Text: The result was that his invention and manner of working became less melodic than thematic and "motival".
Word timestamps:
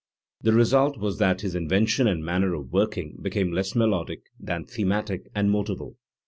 The 0.41 0.51
result 0.51 0.97
was 0.97 1.19
that 1.19 1.41
his 1.41 1.53
invention 1.53 2.07
and 2.07 2.25
manner 2.25 2.55
of 2.55 2.71
working 2.73 3.19
became 3.21 3.51
less 3.51 3.75
melodic 3.75 4.31
than 4.39 4.65
thematic 4.65 5.27
and 5.35 5.51
"motival". 5.51 5.95